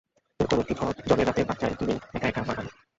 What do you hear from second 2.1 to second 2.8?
এক-একা বাগানে।